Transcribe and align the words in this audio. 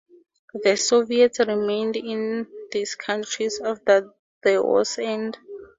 The 0.63 0.77
Soviets 0.77 1.37
remained 1.41 1.95
in 1.95 2.47
these 2.71 2.95
countries 2.95 3.61
after 3.63 4.11
the 4.41 4.59
war's 4.63 4.97
end. 4.97 5.37